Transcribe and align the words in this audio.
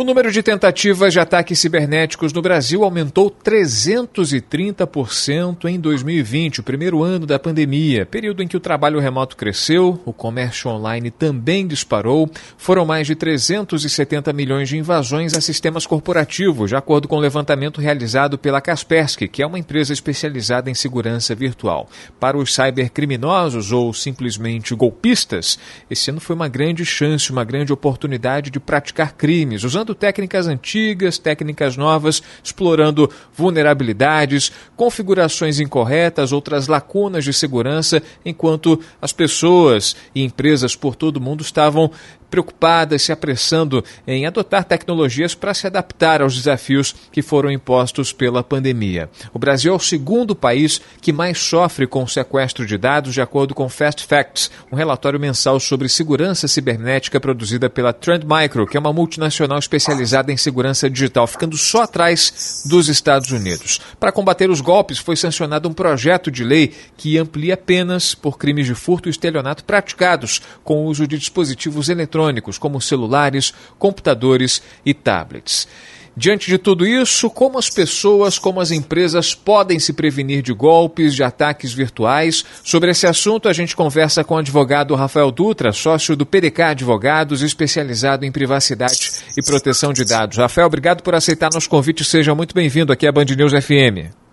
O 0.00 0.04
número 0.04 0.30
de 0.30 0.44
tentativas 0.44 1.12
de 1.12 1.18
ataques 1.18 1.58
cibernéticos 1.58 2.32
no 2.32 2.40
Brasil 2.40 2.84
aumentou 2.84 3.32
330% 3.32 5.64
em 5.64 5.80
2020, 5.80 6.60
o 6.60 6.62
primeiro 6.62 7.02
ano 7.02 7.26
da 7.26 7.36
pandemia, 7.36 8.06
período 8.06 8.40
em 8.40 8.46
que 8.46 8.56
o 8.56 8.60
trabalho 8.60 9.00
remoto 9.00 9.36
cresceu, 9.36 10.00
o 10.04 10.12
comércio 10.12 10.70
online 10.70 11.10
também 11.10 11.66
disparou. 11.66 12.30
Foram 12.56 12.86
mais 12.86 13.08
de 13.08 13.16
370 13.16 14.32
milhões 14.32 14.68
de 14.68 14.78
invasões 14.78 15.34
a 15.34 15.40
sistemas 15.40 15.84
corporativos, 15.84 16.70
de 16.70 16.76
acordo 16.76 17.08
com 17.08 17.16
o 17.16 17.20
levantamento 17.20 17.80
realizado 17.80 18.38
pela 18.38 18.60
Kaspersky, 18.60 19.26
que 19.26 19.42
é 19.42 19.46
uma 19.48 19.58
empresa 19.58 19.92
especializada 19.92 20.70
em 20.70 20.74
segurança 20.74 21.34
virtual. 21.34 21.88
Para 22.20 22.38
os 22.38 22.54
cybercriminosos 22.54 23.72
ou 23.72 23.92
simplesmente 23.92 24.76
golpistas, 24.76 25.58
esse 25.90 26.08
ano 26.08 26.20
foi 26.20 26.36
uma 26.36 26.46
grande 26.46 26.86
chance, 26.86 27.32
uma 27.32 27.42
grande 27.42 27.72
oportunidade 27.72 28.48
de 28.48 28.60
praticar 28.60 29.14
crimes, 29.14 29.64
usando 29.64 29.87
técnicas 29.94 30.46
antigas, 30.46 31.18
técnicas 31.18 31.76
novas, 31.76 32.22
explorando 32.42 33.10
vulnerabilidades, 33.34 34.52
configurações 34.76 35.60
incorretas, 35.60 36.32
outras 36.32 36.68
lacunas 36.68 37.24
de 37.24 37.32
segurança, 37.32 38.02
enquanto 38.24 38.80
as 39.00 39.12
pessoas 39.12 39.96
e 40.14 40.22
empresas 40.22 40.74
por 40.74 40.96
todo 40.96 41.16
o 41.16 41.20
mundo 41.20 41.42
estavam 41.42 41.90
preocupadas, 42.30 43.02
se 43.02 43.12
apressando 43.12 43.84
em 44.06 44.26
adotar 44.26 44.64
tecnologias 44.64 45.34
para 45.34 45.54
se 45.54 45.66
adaptar 45.66 46.22
aos 46.22 46.36
desafios 46.36 46.94
que 47.10 47.22
foram 47.22 47.50
impostos 47.50 48.12
pela 48.12 48.42
pandemia. 48.42 49.08
O 49.32 49.38
Brasil 49.38 49.72
é 49.72 49.76
o 49.76 49.80
segundo 49.80 50.34
país 50.34 50.80
que 51.00 51.12
mais 51.12 51.38
sofre 51.38 51.86
com 51.86 52.02
o 52.02 52.08
sequestro 52.08 52.66
de 52.66 52.76
dados, 52.76 53.14
de 53.14 53.20
acordo 53.20 53.54
com 53.54 53.68
Fast 53.68 54.04
Facts, 54.06 54.50
um 54.70 54.76
relatório 54.76 55.18
mensal 55.18 55.58
sobre 55.58 55.88
segurança 55.88 56.46
cibernética 56.46 57.20
produzida 57.20 57.70
pela 57.70 57.92
Trend 57.92 58.24
Micro, 58.24 58.66
que 58.66 58.76
é 58.76 58.80
uma 58.80 58.92
multinacional 58.92 59.58
especializada 59.58 60.32
em 60.32 60.36
segurança 60.36 60.88
digital, 60.90 61.26
ficando 61.26 61.56
só 61.56 61.82
atrás 61.82 62.62
dos 62.66 62.88
Estados 62.88 63.30
Unidos. 63.30 63.80
Para 63.98 64.12
combater 64.12 64.50
os 64.50 64.60
golpes, 64.60 64.98
foi 64.98 65.16
sancionado 65.16 65.68
um 65.68 65.72
projeto 65.72 66.30
de 66.30 66.44
lei 66.44 66.74
que 66.96 67.18
amplia 67.18 67.56
penas 67.56 68.14
por 68.14 68.38
crimes 68.38 68.66
de 68.66 68.74
furto 68.74 69.08
e 69.08 69.10
estelionato 69.10 69.64
praticados 69.64 70.42
com 70.62 70.84
o 70.84 70.86
uso 70.86 71.06
de 71.06 71.18
dispositivos 71.18 71.88
eletrônicos 71.88 72.17
eletrônicos, 72.18 72.58
como 72.58 72.80
celulares, 72.80 73.54
computadores 73.78 74.60
e 74.84 74.92
tablets. 74.92 75.68
Diante 76.16 76.48
de 76.48 76.58
tudo 76.58 76.84
isso, 76.84 77.30
como 77.30 77.60
as 77.60 77.70
pessoas, 77.70 78.40
como 78.40 78.60
as 78.60 78.72
empresas 78.72 79.36
podem 79.36 79.78
se 79.78 79.92
prevenir 79.92 80.42
de 80.42 80.52
golpes, 80.52 81.14
de 81.14 81.22
ataques 81.22 81.72
virtuais? 81.72 82.44
Sobre 82.64 82.90
esse 82.90 83.06
assunto, 83.06 83.48
a 83.48 83.52
gente 83.52 83.76
conversa 83.76 84.24
com 84.24 84.34
o 84.34 84.38
advogado 84.38 84.96
Rafael 84.96 85.30
Dutra, 85.30 85.70
sócio 85.70 86.16
do 86.16 86.26
PDK 86.26 86.62
Advogados, 86.62 87.40
especializado 87.40 88.24
em 88.24 88.32
privacidade 88.32 89.12
e 89.36 89.42
proteção 89.46 89.92
de 89.92 90.04
dados. 90.04 90.38
Rafael, 90.38 90.66
obrigado 90.66 91.04
por 91.04 91.14
aceitar 91.14 91.50
nosso 91.54 91.70
convite. 91.70 92.04
Seja 92.04 92.34
muito 92.34 92.52
bem-vindo 92.52 92.92
aqui 92.92 93.06
à 93.06 93.12
Band 93.12 93.26
News 93.36 93.52
FM. 93.52 94.27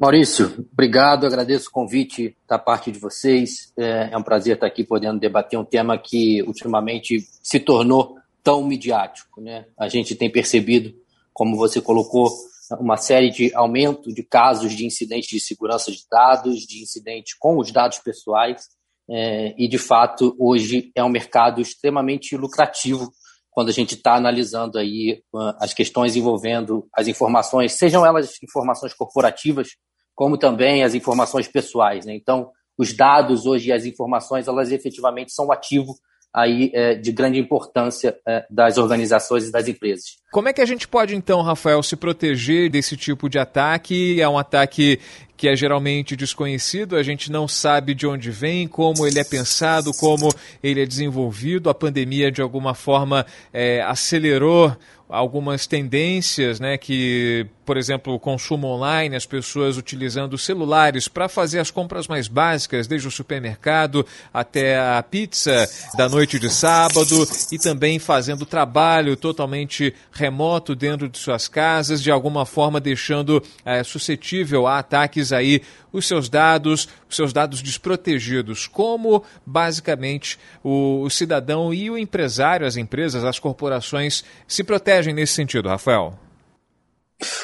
Maurício, 0.00 0.66
obrigado, 0.72 1.26
agradeço 1.26 1.68
o 1.68 1.72
convite 1.72 2.34
da 2.48 2.58
parte 2.58 2.90
de 2.90 2.98
vocês. 2.98 3.70
É, 3.76 4.08
é 4.12 4.16
um 4.16 4.22
prazer 4.22 4.54
estar 4.54 4.66
aqui 4.66 4.82
podendo 4.82 5.20
debater 5.20 5.58
um 5.58 5.64
tema 5.64 5.98
que 5.98 6.42
ultimamente 6.44 7.18
se 7.42 7.60
tornou 7.60 8.16
tão 8.42 8.64
midiático. 8.64 9.42
Né? 9.42 9.66
A 9.78 9.88
gente 9.88 10.16
tem 10.16 10.32
percebido, 10.32 10.94
como 11.34 11.54
você 11.54 11.82
colocou, 11.82 12.30
uma 12.78 12.96
série 12.96 13.28
de 13.28 13.54
aumento 13.54 14.10
de 14.10 14.22
casos 14.22 14.72
de 14.72 14.86
incidentes 14.86 15.28
de 15.28 15.38
segurança 15.38 15.92
de 15.92 16.02
dados, 16.10 16.60
de 16.60 16.82
incidentes 16.82 17.34
com 17.38 17.58
os 17.58 17.70
dados 17.70 17.98
pessoais, 17.98 18.70
é, 19.06 19.54
e 19.58 19.68
de 19.68 19.76
fato 19.76 20.34
hoje 20.38 20.90
é 20.94 21.04
um 21.04 21.10
mercado 21.10 21.60
extremamente 21.60 22.38
lucrativo 22.38 23.12
quando 23.50 23.68
a 23.68 23.72
gente 23.72 23.96
está 23.96 24.14
analisando 24.14 24.78
aí 24.78 25.20
uh, 25.34 25.52
as 25.58 25.74
questões 25.74 26.14
envolvendo 26.14 26.88
as 26.94 27.08
informações, 27.08 27.72
sejam 27.72 28.06
elas 28.06 28.40
informações 28.42 28.94
corporativas 28.94 29.70
como 30.20 30.36
também 30.36 30.84
as 30.84 30.94
informações 30.94 31.48
pessoais. 31.48 32.04
Né? 32.04 32.14
Então, 32.14 32.50
os 32.76 32.92
dados 32.92 33.46
hoje 33.46 33.70
e 33.70 33.72
as 33.72 33.86
informações, 33.86 34.46
elas 34.46 34.70
efetivamente 34.70 35.32
são 35.32 35.46
um 35.46 35.52
ativo 35.52 35.94
aí 36.30 36.70
é, 36.74 36.94
de 36.94 37.10
grande 37.10 37.38
importância 37.38 38.14
é, 38.28 38.44
das 38.50 38.76
organizações 38.76 39.48
e 39.48 39.50
das 39.50 39.66
empresas. 39.66 40.18
Como 40.30 40.46
é 40.46 40.52
que 40.52 40.60
a 40.60 40.66
gente 40.66 40.86
pode 40.86 41.16
então, 41.16 41.40
Rafael, 41.40 41.82
se 41.82 41.96
proteger 41.96 42.68
desse 42.68 42.98
tipo 42.98 43.30
de 43.30 43.38
ataque? 43.38 44.20
É 44.20 44.28
um 44.28 44.36
ataque 44.36 45.00
que 45.40 45.48
é 45.48 45.56
geralmente 45.56 46.14
desconhecido, 46.14 46.96
a 46.96 47.02
gente 47.02 47.32
não 47.32 47.48
sabe 47.48 47.94
de 47.94 48.06
onde 48.06 48.30
vem, 48.30 48.68
como 48.68 49.06
ele 49.06 49.18
é 49.18 49.24
pensado, 49.24 49.90
como 49.94 50.28
ele 50.62 50.82
é 50.82 50.84
desenvolvido. 50.84 51.70
A 51.70 51.74
pandemia, 51.74 52.30
de 52.30 52.42
alguma 52.42 52.74
forma, 52.74 53.24
é, 53.50 53.80
acelerou 53.80 54.76
algumas 55.10 55.66
tendências, 55.66 56.60
né, 56.60 56.78
que, 56.78 57.46
por 57.66 57.76
exemplo, 57.76 58.14
o 58.14 58.18
consumo 58.18 58.68
online, 58.68 59.16
as 59.16 59.26
pessoas 59.26 59.76
utilizando 59.76 60.38
celulares 60.38 61.08
para 61.08 61.28
fazer 61.28 61.58
as 61.58 61.70
compras 61.70 62.06
mais 62.06 62.28
básicas, 62.28 62.86
desde 62.86 63.08
o 63.08 63.10
supermercado 63.10 64.06
até 64.32 64.78
a 64.78 65.02
pizza 65.02 65.68
da 65.96 66.08
noite 66.08 66.38
de 66.38 66.48
sábado 66.48 67.28
e 67.50 67.58
também 67.58 67.98
fazendo 67.98 68.46
trabalho 68.46 69.16
totalmente 69.16 69.92
remoto 70.12 70.76
dentro 70.76 71.08
de 71.08 71.18
suas 71.18 71.48
casas, 71.48 72.00
de 72.00 72.10
alguma 72.10 72.46
forma 72.46 72.80
deixando 72.80 73.42
é, 73.64 73.82
suscetível 73.82 74.66
a 74.66 74.78
ataques 74.78 75.29
aí 75.32 75.62
os 75.92 76.06
seus 76.06 76.28
dados, 76.28 76.88
os 77.08 77.16
seus 77.16 77.32
dados 77.32 77.62
desprotegidos. 77.62 78.66
Como, 78.66 79.24
basicamente, 79.44 80.38
o, 80.62 81.02
o 81.02 81.10
cidadão 81.10 81.72
e 81.72 81.90
o 81.90 81.98
empresário, 81.98 82.66
as 82.66 82.76
empresas, 82.76 83.24
as 83.24 83.38
corporações 83.38 84.24
se 84.46 84.62
protegem 84.62 85.14
nesse 85.14 85.34
sentido, 85.34 85.68
Rafael? 85.68 86.29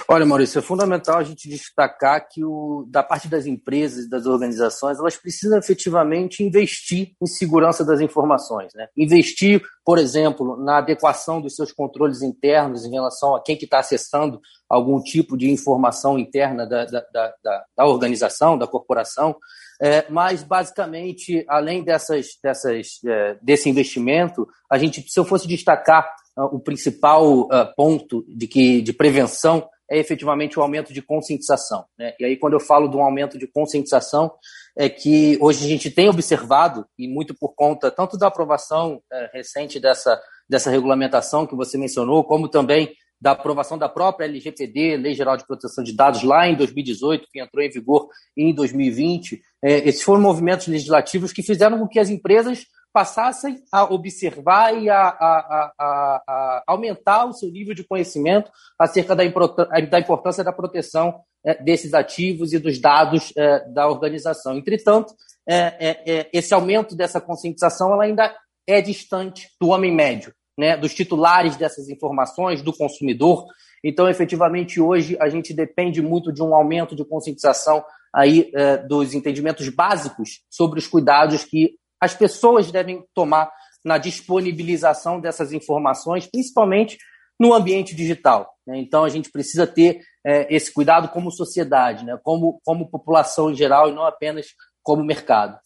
Olha, 0.08 0.24
Maurício, 0.24 0.58
é 0.58 0.62
fundamental 0.62 1.18
a 1.18 1.24
gente 1.24 1.48
destacar 1.48 2.28
que 2.28 2.44
o, 2.44 2.86
da 2.88 3.02
parte 3.02 3.28
das 3.28 3.46
empresas 3.46 4.04
e 4.04 4.08
das 4.08 4.26
organizações, 4.26 4.98
elas 4.98 5.16
precisam 5.16 5.58
efetivamente 5.58 6.42
investir 6.42 7.12
em 7.20 7.26
segurança 7.26 7.84
das 7.84 8.00
informações. 8.00 8.72
Né? 8.74 8.88
Investir, 8.96 9.62
por 9.84 9.98
exemplo, 9.98 10.56
na 10.56 10.78
adequação 10.78 11.40
dos 11.40 11.54
seus 11.54 11.72
controles 11.72 12.22
internos 12.22 12.84
em 12.84 12.90
relação 12.90 13.34
a 13.34 13.42
quem 13.42 13.56
que 13.56 13.64
está 13.64 13.80
acessando 13.80 14.40
algum 14.68 15.00
tipo 15.00 15.36
de 15.36 15.50
informação 15.50 16.18
interna 16.18 16.66
da, 16.66 16.84
da, 16.84 17.04
da, 17.12 17.64
da 17.76 17.86
organização, 17.86 18.58
da 18.58 18.66
corporação. 18.66 19.36
É, 19.80 20.06
mas, 20.08 20.42
basicamente, 20.42 21.44
além 21.48 21.84
dessas, 21.84 22.28
dessas, 22.42 22.98
é, 23.04 23.36
desse 23.42 23.68
investimento, 23.68 24.46
a 24.70 24.78
gente, 24.78 25.04
se 25.08 25.20
eu 25.20 25.24
fosse 25.24 25.46
destacar 25.46 26.08
o 26.36 26.60
principal 26.60 27.42
uh, 27.42 27.74
ponto 27.74 28.24
de, 28.28 28.46
que, 28.46 28.82
de 28.82 28.92
prevenção 28.92 29.68
é 29.90 29.98
efetivamente 29.98 30.58
o 30.58 30.62
aumento 30.62 30.92
de 30.92 31.00
conscientização. 31.00 31.84
Né? 31.98 32.12
E 32.18 32.24
aí, 32.24 32.36
quando 32.36 32.54
eu 32.54 32.60
falo 32.60 32.88
de 32.88 32.96
um 32.96 33.02
aumento 33.02 33.38
de 33.38 33.46
conscientização, 33.46 34.32
é 34.76 34.88
que 34.88 35.38
hoje 35.40 35.64
a 35.64 35.68
gente 35.68 35.90
tem 35.90 36.08
observado, 36.08 36.84
e 36.98 37.08
muito 37.08 37.34
por 37.34 37.54
conta 37.54 37.90
tanto 37.90 38.18
da 38.18 38.26
aprovação 38.26 39.00
é, 39.12 39.30
recente 39.32 39.80
dessa, 39.80 40.20
dessa 40.48 40.70
regulamentação 40.70 41.46
que 41.46 41.54
você 41.54 41.78
mencionou, 41.78 42.24
como 42.24 42.48
também 42.48 42.92
da 43.20 43.30
aprovação 43.30 43.78
da 43.78 43.88
própria 43.88 44.26
LGPD, 44.26 44.96
Lei 44.96 45.14
Geral 45.14 45.36
de 45.36 45.46
Proteção 45.46 45.82
de 45.82 45.94
Dados, 45.94 46.22
lá 46.22 46.46
em 46.46 46.54
2018, 46.54 47.26
que 47.32 47.40
entrou 47.40 47.64
em 47.64 47.70
vigor 47.70 48.08
em 48.36 48.54
2020. 48.54 49.40
É, 49.64 49.88
esses 49.88 50.02
foram 50.02 50.20
movimentos 50.20 50.66
legislativos 50.66 51.32
que 51.32 51.42
fizeram 51.42 51.78
com 51.78 51.88
que 51.88 51.98
as 51.98 52.10
empresas 52.10 52.66
passassem 52.96 53.62
a 53.70 53.84
observar 53.84 54.74
e 54.74 54.88
a, 54.88 54.96
a, 54.96 55.72
a, 55.78 56.22
a 56.26 56.62
aumentar 56.66 57.26
o 57.26 57.32
seu 57.34 57.50
nível 57.50 57.74
de 57.74 57.84
conhecimento 57.84 58.50
acerca 58.78 59.14
da, 59.14 59.22
da 59.22 60.00
importância 60.00 60.42
da 60.42 60.50
proteção 60.50 61.20
é, 61.44 61.62
desses 61.62 61.92
ativos 61.92 62.54
e 62.54 62.58
dos 62.58 62.78
dados 62.78 63.34
é, 63.36 63.68
da 63.68 63.86
organização. 63.86 64.56
Entretanto, 64.56 65.12
é, 65.46 66.30
esse 66.32 66.54
aumento 66.54 66.96
dessa 66.96 67.20
conscientização 67.20 67.92
ela 67.92 68.04
ainda 68.04 68.34
é 68.66 68.80
distante 68.80 69.50
do 69.60 69.68
homem 69.68 69.94
médio, 69.94 70.32
né, 70.58 70.74
dos 70.74 70.94
titulares 70.94 71.54
dessas 71.54 71.90
informações, 71.90 72.62
do 72.62 72.72
consumidor. 72.72 73.44
Então, 73.84 74.08
efetivamente, 74.08 74.80
hoje 74.80 75.18
a 75.20 75.28
gente 75.28 75.52
depende 75.52 76.00
muito 76.00 76.32
de 76.32 76.42
um 76.42 76.54
aumento 76.54 76.96
de 76.96 77.04
conscientização 77.04 77.84
aí 78.14 78.50
dos 78.88 79.12
entendimentos 79.12 79.68
básicos 79.68 80.40
sobre 80.48 80.78
os 80.78 80.86
cuidados 80.86 81.44
que 81.44 81.76
as 82.00 82.14
pessoas 82.14 82.70
devem 82.70 83.04
tomar 83.14 83.50
na 83.84 83.98
disponibilização 83.98 85.20
dessas 85.20 85.52
informações, 85.52 86.26
principalmente 86.26 86.98
no 87.38 87.54
ambiente 87.54 87.94
digital. 87.94 88.52
Né? 88.66 88.78
Então, 88.78 89.04
a 89.04 89.08
gente 89.08 89.30
precisa 89.30 89.66
ter 89.66 90.00
é, 90.24 90.54
esse 90.54 90.72
cuidado 90.72 91.08
como 91.08 91.30
sociedade, 91.30 92.04
né? 92.04 92.18
como, 92.22 92.60
como 92.64 92.90
população 92.90 93.50
em 93.50 93.54
geral 93.54 93.88
e 93.88 93.94
não 93.94 94.04
apenas 94.04 94.46
como 94.82 95.04
mercado. 95.04 95.58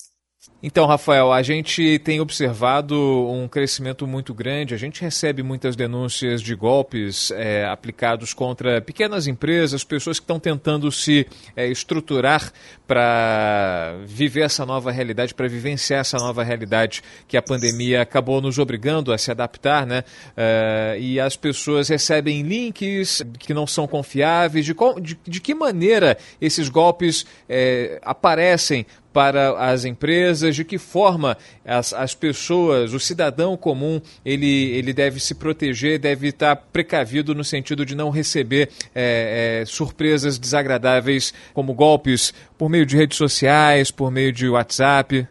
Então, 0.63 0.87
Rafael, 0.87 1.33
a 1.33 1.43
gente 1.43 1.99
tem 1.99 2.19
observado 2.19 2.97
um 3.31 3.47
crescimento 3.47 4.07
muito 4.07 4.33
grande. 4.33 4.75
A 4.75 4.79
gente 4.79 5.03
recebe 5.03 5.43
muitas 5.43 5.77
denúncias 5.77 6.41
de 6.41 6.55
golpes 6.55 7.31
é, 7.31 7.67
aplicados 7.67 8.33
contra 8.33 8.81
pequenas 8.81 9.27
empresas, 9.27 9.85
pessoas 9.85 10.19
que 10.19 10.25
estão 10.25 10.41
tentando 10.41 10.91
se 10.91 11.27
é, 11.55 11.67
estruturar 11.67 12.53
para 12.87 13.97
viver 14.07 14.41
essa 14.41 14.65
nova 14.65 14.91
realidade, 14.91 15.35
para 15.35 15.47
vivenciar 15.47 16.01
essa 16.01 16.17
nova 16.17 16.43
realidade 16.43 17.03
que 17.29 17.37
a 17.37 17.43
pandemia 17.43 18.01
acabou 18.01 18.41
nos 18.41 18.59
obrigando 18.59 19.13
a 19.13 19.19
se 19.19 19.31
adaptar, 19.31 19.87
né? 19.87 20.05
É, 20.35 20.97
e 20.99 21.21
as 21.21 21.37
pessoas 21.37 21.89
recebem 21.89 22.43
links 22.43 23.23
que 23.39 23.53
não 23.53 23.67
são 23.67 23.87
confiáveis. 23.87 24.65
De, 24.65 24.75
de, 25.03 25.19
de 25.23 25.41
que 25.41 25.55
maneira 25.55 26.17
esses 26.41 26.71
golpes 26.71 27.27
é, 27.47 28.01
aparecem 28.03 28.87
para 29.13 29.59
as 29.59 29.85
empresas, 29.85 30.55
de 30.55 30.65
que 30.65 30.79
forma 30.79 31.37
as, 31.65 31.93
as 31.93 32.15
pessoas, 32.15 32.93
o 32.93 33.01
cidadão 33.01 33.57
comum, 33.57 34.01
ele, 34.25 34.71
ele 34.71 34.93
deve 34.93 35.19
se 35.21 35.35
proteger, 35.35 35.99
deve 35.99 36.29
estar 36.29 36.57
precavido 36.57 37.35
no 37.35 37.45
sentido 37.45 37.85
de 37.85 37.95
não 37.95 38.11
receber 38.11 38.71
é, 38.95 39.61
é, 39.63 39.67
surpresas 39.67 40.39
desagradáveis 40.39 41.35
como 41.53 41.75
golpes 41.75 42.33
por 42.57 42.69
meio 42.69 42.87
de 42.87 42.97
redes 42.97 43.19
sociais, 43.19 43.91
por 43.91 44.11
meio 44.11 44.33
de 44.33 44.49
WhatsApp? 44.49 45.27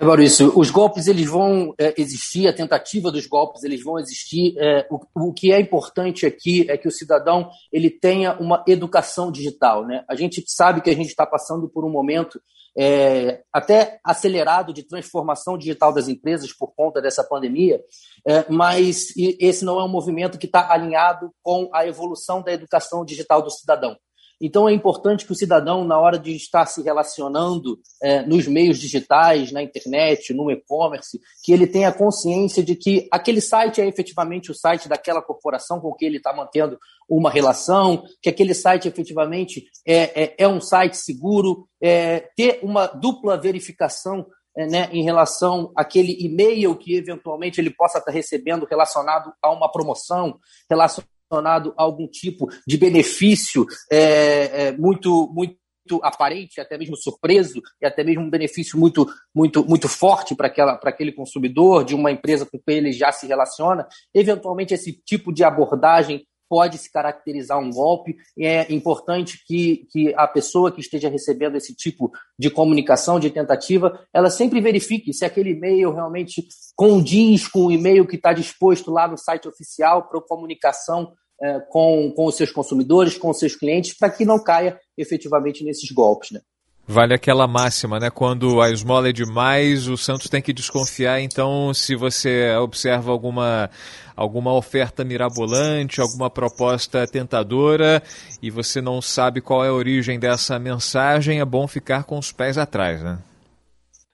É, 0.00 0.04
Maurício, 0.04 0.56
os 0.56 0.70
golpes 0.70 1.08
eles 1.08 1.26
vão 1.26 1.74
é, 1.76 1.92
existir, 2.00 2.46
a 2.46 2.52
tentativa 2.52 3.10
dos 3.10 3.26
golpes 3.26 3.64
eles 3.64 3.82
vão 3.82 3.98
existir. 3.98 4.54
É, 4.56 4.86
o, 4.88 5.28
o, 5.28 5.32
que 5.32 5.52
é 5.52 5.60
importante 5.60 6.24
aqui 6.24 6.64
é 6.70 6.78
que 6.78 6.86
o 6.86 6.92
cidadão 6.92 7.50
ele 7.72 7.90
tenha 7.90 8.38
uma 8.38 8.62
educação 8.68 9.32
digital. 9.32 9.84
Né? 9.84 10.04
A 10.08 10.14
gente 10.14 10.44
sabe 10.46 10.80
que 10.80 10.90
a 10.90 10.94
gente 10.94 11.08
está 11.08 11.26
passando 11.26 11.68
por 11.68 11.84
um 11.84 11.90
momento 11.90 12.40
é, 12.78 13.42
até 13.52 13.98
acelerado 14.04 14.72
de 14.72 14.84
transformação 14.84 15.58
digital 15.58 15.92
das 15.92 16.06
empresas 16.06 16.52
por 16.52 16.72
conta 16.76 17.02
dessa 17.02 17.24
pandemia, 17.24 17.82
é, 18.24 18.44
mas 18.48 19.12
esse 19.16 19.64
não 19.64 19.80
é 19.80 19.84
um 19.84 19.88
movimento 19.88 20.38
que 20.38 20.46
está 20.46 20.72
alinhado 20.72 21.32
com 21.42 21.68
a 21.72 21.84
evolução 21.88 22.40
da 22.40 22.52
educação 22.52 23.04
digital 23.04 23.42
do 23.42 23.50
cidadão. 23.50 23.96
Então 24.40 24.68
é 24.68 24.72
importante 24.72 25.26
que 25.26 25.32
o 25.32 25.36
cidadão, 25.36 25.84
na 25.84 25.98
hora 25.98 26.18
de 26.18 26.34
estar 26.34 26.66
se 26.66 26.80
relacionando 26.82 27.78
é, 28.00 28.22
nos 28.22 28.46
meios 28.46 28.78
digitais, 28.78 29.50
na 29.50 29.62
internet, 29.62 30.32
no 30.32 30.50
e-commerce, 30.50 31.20
que 31.42 31.52
ele 31.52 31.66
tenha 31.66 31.92
consciência 31.92 32.62
de 32.62 32.76
que 32.76 33.08
aquele 33.10 33.40
site 33.40 33.80
é 33.80 33.86
efetivamente 33.86 34.50
o 34.50 34.54
site 34.54 34.88
daquela 34.88 35.20
corporação 35.20 35.80
com 35.80 35.92
que 35.92 36.04
ele 36.04 36.18
está 36.18 36.32
mantendo 36.32 36.78
uma 37.08 37.30
relação, 37.30 38.04
que 38.22 38.28
aquele 38.28 38.54
site 38.54 38.86
efetivamente 38.86 39.64
é, 39.86 40.22
é, 40.22 40.34
é 40.38 40.48
um 40.48 40.60
site 40.60 40.96
seguro, 40.96 41.66
é, 41.82 42.28
ter 42.36 42.60
uma 42.62 42.86
dupla 42.86 43.36
verificação 43.36 44.26
é, 44.56 44.66
né, 44.66 44.88
em 44.92 45.02
relação 45.02 45.72
àquele 45.76 46.16
e-mail 46.20 46.76
que 46.76 46.96
eventualmente 46.96 47.60
ele 47.60 47.70
possa 47.70 47.98
estar 47.98 48.12
recebendo 48.12 48.66
relacionado 48.66 49.32
a 49.42 49.50
uma 49.50 49.70
promoção, 49.70 50.38
relacionado 50.68 51.08
relacionado 51.30 51.74
a 51.76 51.82
algum 51.82 52.08
tipo 52.08 52.48
de 52.66 52.76
benefício 52.76 53.66
é, 53.90 54.68
é, 54.68 54.72
muito, 54.72 55.30
muito 55.32 55.58
aparente, 56.02 56.60
até 56.60 56.76
mesmo 56.76 56.96
surpreso, 56.96 57.62
e 57.80 57.86
até 57.86 58.04
mesmo 58.04 58.22
um 58.22 58.30
benefício 58.30 58.78
muito, 58.78 59.06
muito, 59.34 59.64
muito 59.64 59.88
forte 59.88 60.34
para 60.34 60.48
aquele 60.84 61.12
consumidor, 61.12 61.84
de 61.84 61.94
uma 61.94 62.10
empresa 62.10 62.44
com 62.44 62.58
quem 62.58 62.78
ele 62.78 62.92
já 62.92 63.10
se 63.10 63.26
relaciona, 63.26 63.86
eventualmente 64.12 64.74
esse 64.74 64.92
tipo 65.04 65.32
de 65.32 65.44
abordagem 65.44 66.26
pode 66.48 66.78
se 66.78 66.90
caracterizar 66.90 67.58
um 67.58 67.70
golpe. 67.70 68.16
E 68.36 68.46
é 68.46 68.72
importante 68.72 69.42
que, 69.46 69.86
que 69.90 70.14
a 70.14 70.26
pessoa 70.26 70.72
que 70.72 70.80
esteja 70.80 71.08
recebendo 71.08 71.56
esse 71.56 71.74
tipo 71.74 72.10
de 72.38 72.50
comunicação, 72.50 73.20
de 73.20 73.30
tentativa, 73.30 74.00
ela 74.12 74.30
sempre 74.30 74.60
verifique 74.60 75.12
se 75.12 75.24
aquele 75.24 75.50
e-mail 75.50 75.92
realmente 75.92 76.46
condiz 76.74 77.46
com 77.48 77.66
o 77.66 77.72
e-mail 77.72 78.06
que 78.06 78.16
está 78.16 78.32
disposto 78.32 78.90
lá 78.90 79.06
no 79.06 79.18
site 79.18 79.48
oficial 79.48 80.08
para 80.08 80.20
comunicação 80.20 81.12
é, 81.40 81.60
com, 81.70 82.12
com 82.16 82.26
os 82.26 82.36
seus 82.36 82.50
consumidores, 82.50 83.16
com 83.16 83.30
os 83.30 83.38
seus 83.38 83.54
clientes, 83.54 83.96
para 83.96 84.10
que 84.10 84.24
não 84.24 84.42
caia 84.42 84.78
efetivamente 84.96 85.64
nesses 85.64 85.90
golpes. 85.90 86.32
Né? 86.32 86.40
Vale 86.90 87.12
aquela 87.12 87.46
máxima, 87.46 87.98
né? 87.98 88.08
Quando 88.08 88.62
a 88.62 88.70
esmola 88.70 89.10
é 89.10 89.12
demais, 89.12 89.88
o 89.88 89.96
Santos 89.98 90.30
tem 90.30 90.40
que 90.40 90.54
desconfiar. 90.54 91.20
Então, 91.20 91.74
se 91.74 91.94
você 91.94 92.56
observa 92.56 93.12
alguma, 93.12 93.68
alguma 94.16 94.54
oferta 94.54 95.04
mirabolante, 95.04 96.00
alguma 96.00 96.30
proposta 96.30 97.06
tentadora 97.06 98.02
e 98.40 98.50
você 98.50 98.80
não 98.80 99.02
sabe 99.02 99.42
qual 99.42 99.62
é 99.62 99.68
a 99.68 99.72
origem 99.74 100.18
dessa 100.18 100.58
mensagem, 100.58 101.40
é 101.40 101.44
bom 101.44 101.68
ficar 101.68 102.04
com 102.04 102.18
os 102.18 102.32
pés 102.32 102.56
atrás, 102.56 103.02
né? 103.02 103.18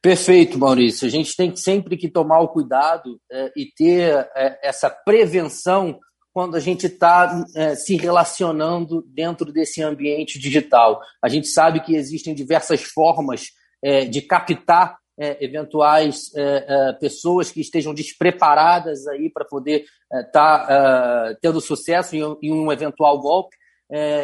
Perfeito, 0.02 0.58
Maurício. 0.58 1.06
A 1.06 1.10
gente 1.10 1.36
tem 1.36 1.54
sempre 1.54 1.96
que 1.96 2.10
tomar 2.10 2.40
o 2.40 2.48
cuidado 2.48 3.20
é, 3.30 3.52
e 3.56 3.66
ter 3.66 4.28
é, 4.34 4.58
essa 4.68 4.90
prevenção 4.90 6.00
quando 6.34 6.56
a 6.56 6.60
gente 6.60 6.86
está 6.86 7.44
é, 7.54 7.76
se 7.76 7.94
relacionando 7.94 9.02
dentro 9.06 9.52
desse 9.52 9.80
ambiente 9.80 10.36
digital. 10.36 11.00
A 11.22 11.28
gente 11.28 11.46
sabe 11.46 11.78
que 11.78 11.94
existem 11.94 12.34
diversas 12.34 12.82
formas 12.82 13.44
é, 13.80 14.04
de 14.04 14.20
captar 14.20 14.98
é, 15.16 15.44
eventuais 15.44 16.34
é, 16.34 16.40
é, 16.42 16.92
pessoas 16.94 17.52
que 17.52 17.60
estejam 17.60 17.94
despreparadas 17.94 19.06
aí 19.06 19.30
para 19.30 19.44
poder 19.44 19.84
estar 20.12 20.66
é, 20.68 21.34
tá, 21.34 21.36
tendo 21.40 21.60
sucesso 21.60 22.16
em, 22.16 22.36
em, 22.42 22.52
um 22.52 22.72
eventual 22.72 23.20
golpe. 23.20 23.56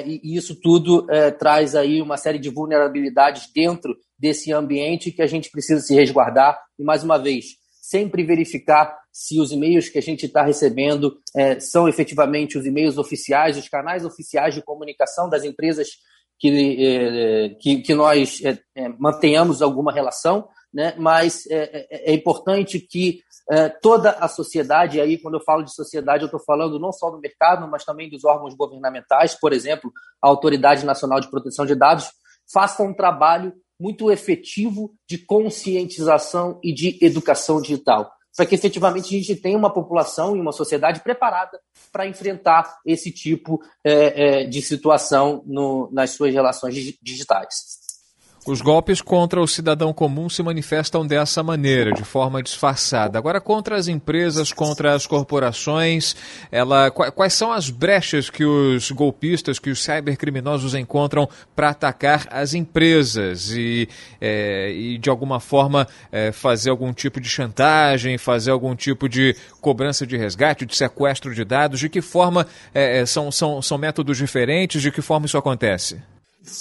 E, 0.05 0.21
e, 0.25 0.37
isso 0.37 0.59
tudo 0.61 1.07
traz 1.39 1.77
aí 1.77 2.03
uma 2.03 2.17
série 2.17 2.41
de 2.41 2.51
vulnerabilidades 2.51 3.49
dentro 3.55 3.95
desse 4.19 4.53
ambiente 4.53 5.13
que 5.13 5.23
a 5.23 5.29
gente 5.29 5.49
precisa 5.49 5.81
se 5.81 5.95
resguardar. 5.95 6.59
E 6.77 6.83
mais 6.83 7.05
uma 7.05 7.19
vez, 7.19 7.60
sempre 7.91 8.23
verificar 8.23 8.97
se 9.13 9.41
os 9.41 9.51
e-mails 9.51 9.89
que 9.89 9.99
a 9.99 10.03
gente 10.03 10.27
está 10.27 10.45
recebendo 10.45 11.19
é, 11.35 11.59
são 11.59 11.89
efetivamente 11.89 12.57
os 12.57 12.65
e-mails 12.65 12.97
oficiais, 12.97 13.59
os 13.59 13.69
canais 13.69 14.05
oficiais 14.05 14.55
de 14.55 14.63
comunicação 14.63 15.29
das 15.29 15.43
empresas 15.43 15.89
que, 16.39 16.49
é, 16.49 17.49
que, 17.61 17.83
que, 17.83 17.95
nós 17.95 18.41
é, 18.45 18.59
é 18.77 18.89
mantenhamos 18.97 19.61
alguma 19.61 19.93
relação, 19.93 20.49
né? 20.73 20.95
mas 20.97 21.45
é, 21.51 21.87
é, 21.91 22.13
é 22.13 22.15
importante 22.15 22.79
que 22.79 23.21
toda 23.83 24.11
a 24.13 24.29
sociedade, 24.29 24.99
e 24.99 25.01
aí 25.01 25.19
quando 25.19 25.35
eu 25.35 25.41
falo 25.41 25.65
de 25.65 25.75
sociedade, 25.75 26.23
eu 26.23 26.27
estou 26.27 26.39
falando 26.39 26.79
não 26.79 26.93
só 26.93 27.11
do 27.11 27.19
mercado, 27.19 27.69
mas 27.69 27.85
também 27.85 28.09
dos 28.09 28.25
órgãos 28.25 28.55
governamentais, 28.55 29.35
por 29.35 29.53
exemplo, 29.53 29.91
a 30.23 30.29
Autoridade 30.29 30.87
Nacional 30.87 31.19
de 31.19 31.29
Proteção 31.29 31.67
de 31.67 31.75
Dados, 31.75 32.13
faça 32.53 32.85
um 32.85 32.95
trabalho 32.95 33.53
muito 33.81 34.11
efetivo 34.11 34.95
de 35.09 35.17
conscientização 35.17 36.61
e 36.63 36.73
de 36.73 36.99
educação 37.01 37.63
digital, 37.63 38.13
para 38.37 38.45
que 38.45 38.55
efetivamente 38.55 39.17
a 39.17 39.19
gente 39.19 39.37
tenha 39.37 39.57
uma 39.57 39.73
população 39.73 40.37
e 40.37 40.41
uma 40.41 40.53
sociedade 40.53 41.01
preparada 41.01 41.59
para 41.91 42.07
enfrentar 42.07 42.79
esse 42.85 43.11
tipo 43.11 43.59
é, 43.83 44.43
é, 44.43 44.45
de 44.45 44.61
situação 44.61 45.43
no, 45.47 45.89
nas 45.91 46.11
suas 46.11 46.33
relações 46.33 46.75
digitais. 47.03 47.80
Os 48.47 48.63
golpes 48.63 49.03
contra 49.03 49.39
o 49.39 49.47
cidadão 49.47 49.93
comum 49.93 50.27
se 50.31 50.43
manifestam 50.43 51.07
dessa 51.07 51.43
maneira, 51.43 51.93
de 51.93 52.03
forma 52.03 52.43
disfarçada. 52.43 53.19
Agora, 53.19 53.39
contra 53.39 53.77
as 53.77 53.87
empresas, 53.87 54.51
contra 54.51 54.95
as 54.95 55.07
corporações, 55.07 56.17
ela, 56.51 56.91
quais 56.91 57.35
são 57.35 57.53
as 57.53 57.69
brechas 57.69 58.31
que 58.31 58.43
os 58.43 58.91
golpistas, 58.93 59.59
que 59.59 59.69
os 59.69 59.85
cybercriminosos 59.85 60.75
encontram 60.75 61.29
para 61.55 61.69
atacar 61.69 62.27
as 62.31 62.55
empresas 62.55 63.51
e, 63.51 63.87
é, 64.19 64.73
e 64.73 64.97
de 64.97 65.11
alguma 65.11 65.39
forma, 65.39 65.87
é, 66.11 66.33
fazer 66.33 66.71
algum 66.71 66.95
tipo 66.95 67.21
de 67.21 67.29
chantagem, 67.29 68.17
fazer 68.17 68.53
algum 68.53 68.75
tipo 68.75 69.07
de 69.07 69.37
cobrança 69.61 70.07
de 70.07 70.17
resgate, 70.17 70.65
de 70.65 70.75
sequestro 70.75 71.35
de 71.35 71.45
dados? 71.45 71.79
De 71.79 71.91
que 71.91 72.01
forma 72.01 72.47
é, 72.75 73.01
é 73.01 73.07
são, 73.07 73.31
são, 73.31 73.61
são 73.61 73.77
métodos 73.77 74.17
diferentes? 74.17 74.81
De 74.81 74.91
que 74.91 75.03
forma 75.03 75.27
isso 75.27 75.37
acontece? 75.37 76.01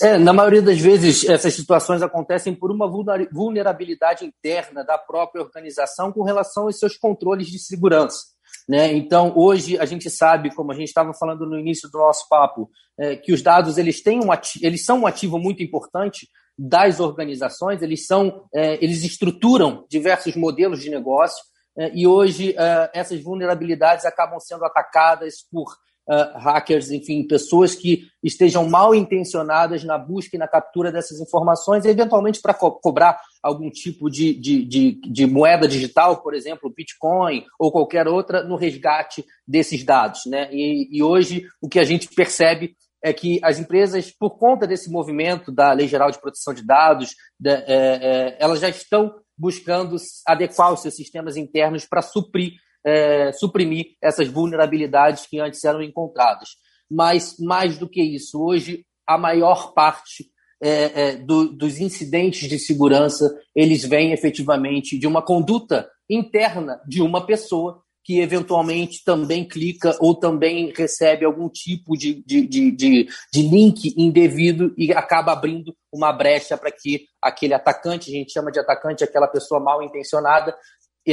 É, 0.01 0.17
na 0.17 0.33
maioria 0.33 0.61
das 0.61 0.79
vezes, 0.79 1.23
essas 1.27 1.53
situações 1.53 2.01
acontecem 2.01 2.53
por 2.53 2.69
uma 2.69 2.87
vulnerabilidade 3.31 4.25
interna 4.25 4.83
da 4.83 4.97
própria 4.97 5.41
organização 5.41 6.11
com 6.11 6.23
relação 6.23 6.63
aos 6.63 6.77
seus 6.77 6.97
controles 6.97 7.47
de 7.47 7.59
segurança. 7.59 8.19
Né? 8.67 8.93
Então, 8.93 9.33
hoje, 9.35 9.79
a 9.79 9.85
gente 9.85 10.09
sabe, 10.09 10.53
como 10.53 10.71
a 10.71 10.75
gente 10.75 10.89
estava 10.89 11.13
falando 11.13 11.45
no 11.45 11.57
início 11.57 11.89
do 11.89 11.97
nosso 11.97 12.27
papo, 12.29 12.69
é, 12.99 13.15
que 13.15 13.31
os 13.31 13.41
dados 13.41 13.77
eles, 13.77 14.01
têm 14.01 14.19
um 14.19 14.29
eles 14.61 14.85
são 14.85 14.99
um 14.99 15.07
ativo 15.07 15.39
muito 15.39 15.63
importante 15.63 16.27
das 16.57 16.99
organizações, 16.99 17.81
eles, 17.81 18.05
são, 18.05 18.43
é, 18.53 18.83
eles 18.83 19.03
estruturam 19.03 19.85
diversos 19.89 20.35
modelos 20.35 20.81
de 20.81 20.89
negócio, 20.89 21.41
é, 21.77 21.91
e 21.95 22.05
hoje 22.05 22.53
é, 22.57 22.91
essas 22.93 23.21
vulnerabilidades 23.23 24.05
acabam 24.05 24.39
sendo 24.39 24.65
atacadas 24.65 25.35
por 25.49 25.73
uh, 26.09 26.37
hackers, 26.39 26.91
enfim, 26.91 27.25
pessoas 27.25 27.75
que 27.75 28.07
estejam 28.23 28.67
mal 28.67 28.95
intencionadas 28.95 29.83
na 29.83 29.97
busca 29.97 30.35
e 30.35 30.39
na 30.39 30.47
captura 30.47 30.91
dessas 30.91 31.19
informações, 31.19 31.85
eventualmente 31.85 32.41
para 32.41 32.53
co 32.53 32.71
cobrar 32.71 33.19
algum 33.41 33.69
tipo 33.69 34.09
de, 34.09 34.33
de, 34.33 34.65
de, 34.65 34.99
de, 35.01 35.25
moeda 35.25 35.67
digital, 35.67 36.21
por 36.21 36.33
exemplo, 36.33 36.73
Bitcoin 36.75 37.45
ou 37.57 37.71
qualquer 37.71 38.07
outra, 38.07 38.43
no 38.43 38.55
resgate 38.55 39.23
desses 39.47 39.83
dados. 39.83 40.25
Né? 40.25 40.49
E, 40.51 40.97
e 40.97 41.03
hoje 41.03 41.45
o 41.61 41.69
que 41.69 41.79
a 41.79 41.85
gente 41.85 42.09
percebe 42.09 42.75
é 43.01 43.13
que 43.13 43.39
as 43.41 43.59
empresas, 43.59 44.11
por 44.11 44.31
conta 44.31 44.67
desse 44.67 44.91
movimento 44.91 45.51
da 45.51 45.71
Lei 45.71 45.87
Geral 45.87 46.11
de 46.11 46.19
Proteção 46.19 46.53
de 46.53 46.65
Dados, 46.65 47.15
é, 47.45 47.53
é, 47.53 48.37
elas 48.39 48.59
já 48.59 48.67
estão 48.67 49.13
buscando 49.37 49.95
adequar 50.27 50.73
os 50.73 50.81
seus 50.81 50.95
sistemas 50.95 51.37
internos 51.37 51.85
para 51.85 52.01
suprir, 52.01 52.55
é, 52.85 53.31
suprimir 53.33 53.95
essas 54.01 54.27
vulnerabilidades 54.27 55.25
que 55.25 55.39
antes 55.39 55.63
eram 55.63 55.81
encontradas. 55.81 56.49
Mas, 56.89 57.35
mais 57.39 57.77
do 57.77 57.87
que 57.87 58.01
isso, 58.01 58.41
hoje 58.41 58.85
a 59.07 59.17
maior 59.17 59.73
parte 59.73 60.25
é, 60.61 61.09
é, 61.09 61.15
do, 61.15 61.49
dos 61.49 61.79
incidentes 61.79 62.49
de 62.49 62.59
segurança 62.59 63.33
eles 63.55 63.85
vêm 63.85 64.11
efetivamente 64.11 64.99
de 64.99 65.07
uma 65.07 65.21
conduta 65.21 65.89
interna 66.09 66.81
de 66.85 67.01
uma 67.01 67.25
pessoa 67.25 67.81
que 68.03 68.19
eventualmente 68.19 69.03
também 69.05 69.47
clica 69.47 69.95
ou 69.99 70.15
também 70.15 70.73
recebe 70.75 71.23
algum 71.23 71.47
tipo 71.47 71.95
de, 71.95 72.23
de, 72.25 72.47
de, 72.47 72.71
de, 72.71 73.07
de 73.31 73.41
link 73.43 73.93
indevido 73.95 74.73
e 74.77 74.91
acaba 74.91 75.31
abrindo 75.31 75.75
uma 75.93 76.11
brecha 76.11 76.57
para 76.57 76.71
que 76.71 77.05
aquele 77.21 77.53
atacante, 77.53 78.09
a 78.09 78.13
gente 78.13 78.33
chama 78.33 78.51
de 78.51 78.59
atacante, 78.59 79.03
aquela 79.03 79.27
pessoa 79.27 79.59
mal 79.59 79.83
intencionada, 79.83 80.57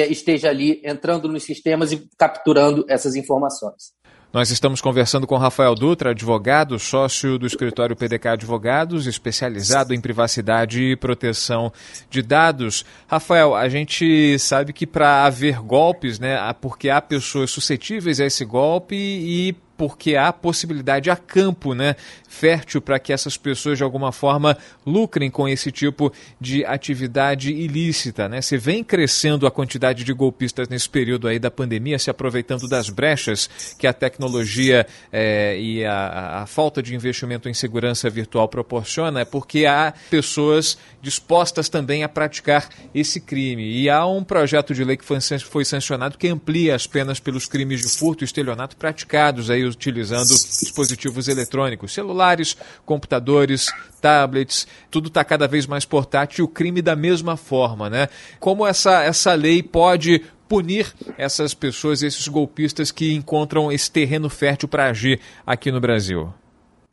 esteja 0.04 0.50
ali 0.50 0.80
entrando 0.84 1.28
nos 1.28 1.44
sistemas 1.44 1.92
e 1.92 2.08
capturando 2.18 2.84
essas 2.88 3.14
informações. 3.14 3.94
Nós 4.32 4.50
estamos 4.50 4.82
conversando 4.82 5.26
com 5.26 5.36
Rafael 5.38 5.74
Dutra, 5.74 6.10
advogado, 6.10 6.78
sócio 6.78 7.38
do 7.38 7.46
escritório 7.46 7.96
PDK 7.96 8.28
Advogados, 8.28 9.06
especializado 9.06 9.94
em 9.94 10.00
privacidade 10.00 10.82
e 10.82 10.96
proteção 10.96 11.72
de 12.10 12.20
dados. 12.20 12.84
Rafael, 13.06 13.54
a 13.54 13.66
gente 13.68 14.38
sabe 14.38 14.74
que 14.74 14.86
para 14.86 15.24
haver 15.24 15.60
golpes, 15.60 16.18
né, 16.18 16.36
porque 16.60 16.90
há 16.90 17.00
pessoas 17.00 17.50
suscetíveis 17.50 18.20
a 18.20 18.26
esse 18.26 18.44
golpe 18.44 18.94
e 18.94 19.56
porque 19.76 20.16
há 20.16 20.32
possibilidade 20.32 21.10
a 21.10 21.16
campo, 21.16 21.74
né, 21.74 21.96
fértil 22.28 22.80
para 22.80 22.98
que 22.98 23.12
essas 23.12 23.36
pessoas 23.36 23.78
de 23.78 23.84
alguma 23.84 24.12
forma 24.12 24.56
lucrem 24.84 25.30
com 25.30 25.48
esse 25.48 25.70
tipo 25.70 26.12
de 26.40 26.64
atividade 26.64 27.52
ilícita, 27.52 28.28
né? 28.28 28.42
Se 28.42 28.56
vem 28.58 28.84
crescendo 28.84 29.46
a 29.46 29.50
quantidade 29.50 30.04
de 30.04 30.12
golpistas 30.12 30.68
nesse 30.68 30.88
período 30.88 31.28
aí 31.28 31.38
da 31.38 31.50
pandemia, 31.50 31.98
se 31.98 32.10
aproveitando 32.10 32.68
das 32.68 32.88
brechas 32.90 33.48
que 33.78 33.86
a 33.86 33.92
tecnologia 33.92 34.86
é, 35.12 35.58
e 35.58 35.84
a, 35.84 36.42
a 36.42 36.46
falta 36.46 36.82
de 36.82 36.94
investimento 36.94 37.48
em 37.48 37.54
segurança 37.54 38.08
virtual 38.10 38.48
proporciona, 38.48 39.20
é 39.20 39.24
porque 39.24 39.66
há 39.66 39.92
pessoas 40.10 40.78
dispostas 41.02 41.68
também 41.68 42.02
a 42.02 42.08
praticar 42.08 42.68
esse 42.94 43.20
crime. 43.20 43.64
E 43.64 43.88
há 43.88 44.04
um 44.06 44.24
projeto 44.24 44.74
de 44.74 44.84
lei 44.84 44.96
que 44.96 45.04
foi, 45.04 45.18
foi 45.40 45.64
sancionado 45.64 46.18
que 46.18 46.28
amplia 46.28 46.74
as 46.74 46.86
penas 46.86 47.20
pelos 47.20 47.46
crimes 47.46 47.80
de 47.80 47.88
furto 47.88 48.24
e 48.24 48.26
estelionato 48.26 48.76
praticados 48.76 49.50
aí 49.50 49.64
utilizando 49.74 50.28
dispositivos 50.28 51.28
eletrônicos, 51.28 51.92
celulares, 51.92 52.56
computadores, 52.84 53.72
tablets, 54.00 54.66
tudo 54.90 55.08
está 55.08 55.24
cada 55.24 55.46
vez 55.48 55.66
mais 55.66 55.84
portátil 55.84 56.44
o 56.44 56.48
crime 56.48 56.80
da 56.80 56.94
mesma 56.94 57.36
forma, 57.36 57.90
né? 57.90 58.08
Como 58.38 58.66
essa, 58.66 59.02
essa 59.02 59.34
lei 59.34 59.62
pode 59.62 60.22
punir 60.48 60.94
essas 61.18 61.54
pessoas, 61.54 62.02
esses 62.02 62.28
golpistas 62.28 62.90
que 62.90 63.12
encontram 63.12 63.70
esse 63.70 63.90
terreno 63.90 64.28
fértil 64.28 64.68
para 64.68 64.88
agir 64.88 65.20
aqui 65.44 65.70
no 65.70 65.80
Brasil? 65.80 66.32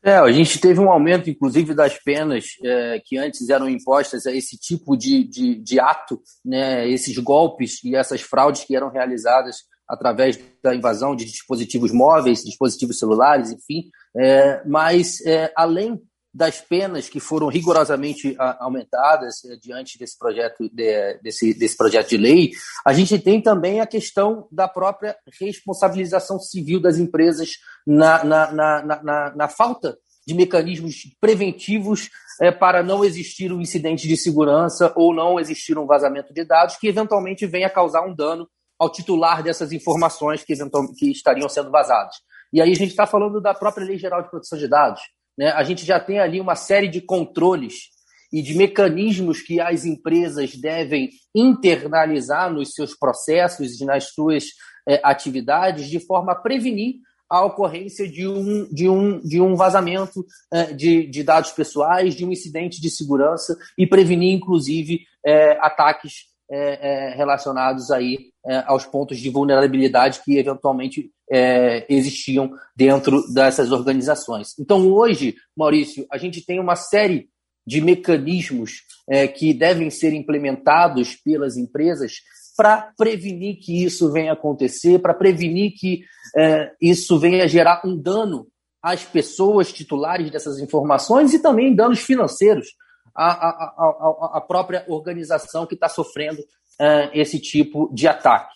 É, 0.05 0.17
a 0.17 0.31
gente 0.33 0.59
teve 0.59 0.81
um 0.81 0.89
aumento, 0.89 1.29
inclusive, 1.29 1.73
das 1.73 1.97
penas 1.97 2.57
é, 2.61 3.01
que 3.05 3.17
antes 3.17 3.47
eram 3.49 3.69
impostas 3.69 4.25
a 4.25 4.33
esse 4.33 4.57
tipo 4.57 4.97
de, 4.97 5.23
de, 5.23 5.55
de 5.55 5.79
ato, 5.79 6.19
né, 6.43 6.89
esses 6.89 7.17
golpes 7.19 7.81
e 7.85 7.95
essas 7.95 8.19
fraudes 8.19 8.65
que 8.65 8.75
eram 8.75 8.89
realizadas 8.89 9.63
através 9.93 10.39
da 10.61 10.75
invasão 10.75 11.15
de 11.15 11.25
dispositivos 11.25 11.91
móveis, 11.91 12.43
dispositivos 12.43 12.97
celulares, 12.97 13.51
enfim. 13.51 13.89
É, 14.15 14.61
mas, 14.65 15.25
é, 15.25 15.51
além 15.55 16.01
das 16.33 16.59
penas 16.59 17.07
que 17.07 17.19
foram 17.19 17.47
rigorosamente 17.47 18.35
aumentadas 18.59 19.45
é, 19.45 19.55
diante 19.55 19.99
desse 19.99 20.17
projeto 20.17 20.67
de, 20.73 21.19
desse, 21.21 21.53
desse 21.53 21.77
projeto 21.77 22.09
de 22.09 22.17
lei, 22.17 22.51
a 22.83 22.91
gente 22.91 23.19
tem 23.19 23.39
também 23.39 23.79
a 23.79 23.85
questão 23.85 24.47
da 24.51 24.67
própria 24.67 25.15
responsabilização 25.39 26.39
civil 26.39 26.81
das 26.81 26.97
empresas 26.97 27.51
na, 27.85 28.23
na, 28.23 28.51
na, 28.51 29.03
na, 29.03 29.35
na 29.35 29.47
falta 29.47 29.95
de 30.25 30.33
mecanismos 30.33 31.15
preventivos 31.19 32.09
é, 32.41 32.51
para 32.51 32.81
não 32.81 33.05
existir 33.05 33.51
um 33.51 33.61
incidente 33.61 34.07
de 34.07 34.17
segurança 34.17 34.91
ou 34.95 35.13
não 35.13 35.39
existir 35.39 35.77
um 35.77 35.85
vazamento 35.85 36.33
de 36.33 36.43
dados 36.43 36.77
que 36.77 36.87
eventualmente 36.87 37.45
venha 37.45 37.69
causar 37.69 38.01
um 38.07 38.15
dano 38.15 38.47
ao 38.83 38.91
titular 38.91 39.41
dessas 39.41 39.71
informações 39.71 40.43
que, 40.43 40.53
que 40.97 41.11
estariam 41.11 41.47
sendo 41.47 41.71
vazadas. 41.71 42.15
E 42.51 42.61
aí 42.61 42.71
a 42.71 42.75
gente 42.75 42.89
está 42.89 43.07
falando 43.07 43.41
da 43.41 43.53
própria 43.53 43.85
Lei 43.85 43.97
Geral 43.97 44.21
de 44.21 44.29
Proteção 44.29 44.59
de 44.59 44.67
Dados. 44.67 45.01
Né? 45.37 45.49
A 45.51 45.63
gente 45.63 45.85
já 45.85 45.99
tem 45.99 46.19
ali 46.19 46.39
uma 46.39 46.55
série 46.55 46.87
de 46.89 47.01
controles 47.01 47.89
e 48.31 48.41
de 48.41 48.55
mecanismos 48.55 49.41
que 49.41 49.61
as 49.61 49.85
empresas 49.85 50.55
devem 50.55 51.09
internalizar 51.33 52.51
nos 52.51 52.73
seus 52.73 52.93
processos 52.93 53.79
e 53.79 53.85
nas 53.85 54.09
suas 54.09 54.45
é, 54.87 54.99
atividades 55.03 55.87
de 55.89 55.99
forma 55.99 56.33
a 56.33 56.35
prevenir 56.35 56.95
a 57.29 57.43
ocorrência 57.45 58.07
de 58.07 58.27
um, 58.27 58.67
de 58.71 58.89
um, 58.89 59.19
de 59.19 59.41
um 59.41 59.55
vazamento 59.55 60.25
é, 60.51 60.73
de, 60.73 61.07
de 61.07 61.23
dados 61.23 61.51
pessoais, 61.51 62.15
de 62.15 62.25
um 62.25 62.31
incidente 62.31 62.81
de 62.81 62.89
segurança 62.91 63.57
e 63.77 63.87
prevenir, 63.87 64.33
inclusive, 64.33 65.01
é, 65.25 65.57
ataques 65.59 66.32
é, 66.55 66.79
é, 66.81 67.15
relacionados 67.15 67.89
aí 67.89 68.29
é, 68.45 68.63
aos 68.67 68.85
pontos 68.85 69.17
de 69.17 69.27
vulnerabilidade 69.31 70.21
que 70.23 70.37
eventualmente 70.37 71.09
é, 71.31 71.83
existiam 71.89 72.51
dentro 72.75 73.23
dessas 73.33 73.71
organizações. 73.71 74.49
Então, 74.59 74.85
hoje, 74.87 75.35
Maurício, 75.57 76.05
a 76.11 76.17
gente 76.19 76.45
tem 76.45 76.59
uma 76.59 76.75
série 76.75 77.27
de 77.65 77.81
mecanismos 77.81 78.83
é, 79.09 79.27
que 79.27 79.51
devem 79.51 79.89
ser 79.89 80.13
implementados 80.13 81.15
pelas 81.15 81.57
empresas 81.57 82.17
para 82.55 82.93
prevenir 82.95 83.57
que 83.57 83.83
isso 83.83 84.11
venha 84.11 84.33
acontecer, 84.33 84.99
para 84.99 85.15
prevenir 85.15 85.73
que 85.75 86.03
é, 86.37 86.71
isso 86.79 87.17
venha 87.17 87.47
gerar 87.47 87.81
um 87.83 87.97
dano 87.97 88.45
às 88.79 89.03
pessoas 89.03 89.73
titulares 89.73 90.29
dessas 90.29 90.59
informações 90.59 91.33
e 91.33 91.39
também 91.39 91.73
danos 91.73 91.99
financeiros 91.99 92.67
a, 93.15 93.31
a, 93.31 94.37
a, 94.37 94.41
própria 94.41 94.83
organização 94.87 95.65
que 95.65 95.75
está 95.75 95.87
sofrendo 95.87 96.39
uh, 96.41 97.09
esse 97.13 97.39
tipo 97.39 97.89
de 97.93 98.07
ataque. 98.07 98.53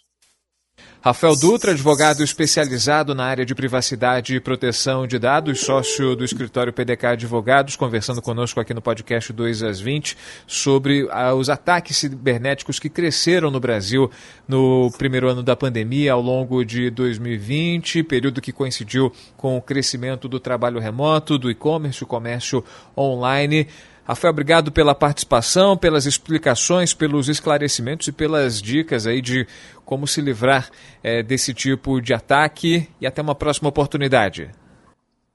Rafael 0.99 1.35
Dutra, 1.35 1.71
advogado 1.71 2.23
especializado 2.23 3.15
na 3.15 3.23
área 3.23 3.45
de 3.45 3.55
privacidade 3.55 4.35
e 4.35 4.39
proteção 4.39 5.07
de 5.07 5.17
dados, 5.17 5.61
sócio 5.61 6.15
do 6.15 6.25
escritório 6.25 6.73
PDK 6.73 7.05
Advogados, 7.05 7.75
conversando 7.75 8.21
conosco 8.21 8.59
aqui 8.59 8.73
no 8.73 8.81
podcast 8.81 9.31
2 9.31 9.63
às 9.63 9.79
20 9.79 10.17
sobre 10.45 11.07
ah, 11.11 11.33
os 11.33 11.49
ataques 11.49 11.97
cibernéticos 11.97 12.79
que 12.79 12.89
cresceram 12.89 13.49
no 13.49 13.59
Brasil 13.59 14.11
no 14.47 14.91
primeiro 14.97 15.29
ano 15.29 15.41
da 15.41 15.55
pandemia, 15.55 16.13
ao 16.13 16.21
longo 16.21 16.65
de 16.65 16.89
2020, 16.89 18.03
período 18.03 18.41
que 18.41 18.51
coincidiu 18.51 19.11
com 19.37 19.55
o 19.55 19.61
crescimento 19.61 20.27
do 20.27 20.39
trabalho 20.39 20.79
remoto, 20.79 21.37
do 21.37 21.49
e-commerce, 21.49 22.03
o 22.03 22.07
comércio 22.07 22.63
online. 22.97 23.67
Rafael, 24.07 24.31
obrigado 24.31 24.71
pela 24.71 24.95
participação, 24.95 25.75
pelas 25.75 26.05
explicações, 26.05 26.93
pelos 26.93 27.27
esclarecimentos 27.27 28.07
e 28.07 28.13
pelas 28.13 28.61
dicas 28.61 29.05
aí 29.05 29.21
de 29.21 29.45
como 29.83 30.07
se 30.07 30.21
livrar 30.21 30.69
é, 31.03 31.21
desse 31.21 31.53
tipo 31.53 31.99
de 31.99 32.13
ataque 32.13 32.87
e 33.01 33.05
até 33.05 33.21
uma 33.21 33.35
próxima 33.35 33.67
oportunidade. 33.67 34.49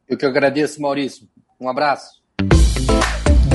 Eu 0.08 0.16
que 0.16 0.24
agradeço, 0.24 0.80
Maurício. 0.80 1.28
Um 1.60 1.68
abraço. 1.68 2.22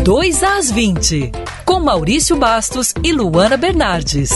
2 0.03 0.43
às 0.43 0.69
20, 0.69 1.31
com 1.65 1.79
Maurício 1.79 2.37
Bastos 2.37 2.93
e 3.03 3.11
Luana 3.11 3.57
Bernardes. 3.57 4.29